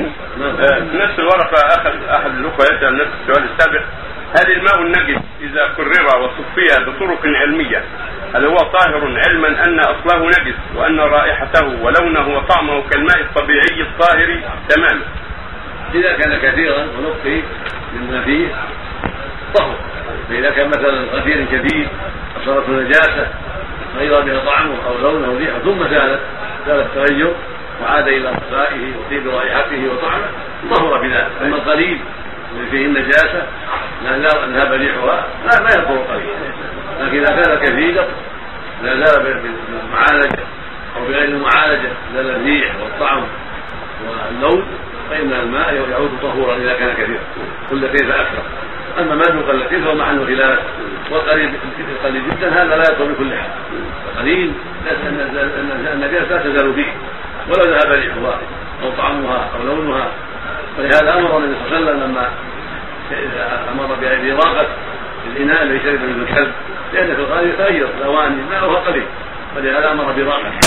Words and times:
آه، 0.00 0.78
نفس 0.94 1.18
الورقة 1.18 1.66
أخذ 1.66 2.08
أحد 2.08 2.30
الأخوة 2.30 2.64
يسأل 2.64 2.96
نفس 2.96 3.10
السؤال 3.20 3.48
السابق. 3.50 3.84
هل 4.38 4.52
الماء 4.52 4.82
النجس 4.82 5.22
إذا 5.40 5.68
كرر 5.76 6.18
وصفي 6.22 6.84
بطرق 6.86 7.20
علمية 7.24 7.84
هل 8.34 8.44
هو 8.44 8.56
طاهر 8.56 9.20
علما 9.26 9.48
أن 9.48 9.80
أصله 9.80 10.26
نجس 10.26 10.54
وأن 10.76 11.00
رائحته 11.00 11.66
ولونه 11.82 12.36
وطعمه 12.36 12.82
كالماء 12.90 13.20
الطبيعي 13.20 13.82
الطاهر؟ 13.82 14.40
تماما 14.68 15.02
إذا 15.94 16.12
كان 16.12 16.38
كثيرا 16.38 16.78
ونقي 16.78 17.42
مما 17.94 18.22
فيه 18.22 18.48
طهر. 19.54 19.76
فإذا 20.28 20.50
كان 20.50 20.68
مثلا 20.68 21.00
غفير 21.12 21.44
كثير 21.44 21.88
أصابته 22.42 22.72
نجاسة 22.72 23.28
غير 23.98 24.20
بها 24.20 24.44
طعمه 24.44 24.74
أو 24.86 24.98
لونه 24.98 25.26
أو 25.26 25.36
ريحة 25.36 25.58
ثم 25.58 25.78
زالت 25.88 26.20
زال 26.66 26.80
التغير 26.80 27.32
وعاد 27.82 28.08
إلى 28.08 28.32
بقائه 28.50 28.92
وطيب 28.96 29.28
رائحته 29.28 29.88
وطعمه 29.92 30.28
طهر 30.70 30.98
بذلك 31.02 31.30
أما 31.42 31.56
القليل 31.56 32.00
الذي 32.54 32.70
فيه 32.70 32.86
النجاسة 32.86 33.46
لا 34.04 34.18
ذهب 34.46 34.72
ريحها 34.72 35.26
لا 35.44 35.62
ما 35.62 35.70
يضر 35.70 35.94
القليل 35.94 36.28
لكن 37.00 37.18
إذا 37.18 37.42
كان 37.42 37.58
كثيرا 37.58 38.06
لا 38.82 39.04
زال 39.04 39.22
بالمعالجة 39.22 40.42
أو 40.96 41.04
بغير 41.04 41.28
المعالجة 41.28 41.88
زال 42.14 42.30
الريح 42.30 42.74
والطعم 42.82 43.22
واللون 44.08 44.66
فإن 45.10 45.32
الماء 45.32 45.74
يعود 45.90 46.10
طهورا 46.22 46.56
إذا 46.56 46.74
كان 46.74 46.92
كثيرا 46.92 47.20
كل 47.70 47.86
كيف 47.86 48.10
أكثر 48.10 48.42
أما 48.98 49.14
ما 49.14 49.24
دون 49.24 49.42
قلتين 49.42 49.84
فهو 49.84 49.94
محل 49.94 50.26
خلاف 50.26 50.58
والقليل 51.10 51.50
القليل 51.90 52.22
جدا 52.30 52.48
هذا 52.48 52.76
لا 52.76 52.82
يدخل 52.90 53.12
بكل 53.12 53.34
حال 53.34 53.50
القليل 54.12 54.52
النجاسة 55.94 56.28
لا 56.28 56.42
تزال 56.42 56.74
فيه 56.74 56.92
ولو 57.48 57.64
ذهب 57.72 57.92
ريحها 57.92 58.38
أو 58.82 58.90
طعمها 58.98 59.50
أو 59.54 59.66
لونها. 59.66 60.08
ولهذا 60.78 61.14
أمر 61.14 61.38
النبي 61.38 61.54
صلى 61.68 61.78
الله 61.78 61.90
عليه 61.90 62.00
وسلم 62.00 62.00
لما 62.04 62.30
أمر 63.72 63.94
بإراقة 64.00 64.66
الإناء 65.26 65.62
الذي 65.62 65.80
شرب 65.80 66.00
منه 66.00 66.22
الكلب 66.28 66.52
لأن 66.92 67.14
في 67.14 67.20
الغالب 67.20 67.48
يتغير 67.48 67.88
الأواني 67.98 68.36
ماؤها 68.50 68.80
قليل. 68.80 69.06
ولهذا 69.56 69.92
أمر 69.92 70.12
بإراقته 70.12 70.60